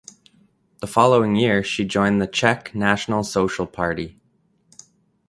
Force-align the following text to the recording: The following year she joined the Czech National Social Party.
The 0.79 0.87
following 0.87 1.35
year 1.35 1.63
she 1.63 1.85
joined 1.85 2.19
the 2.19 2.25
Czech 2.25 2.73
National 2.73 3.23
Social 3.23 3.67
Party. 3.67 4.19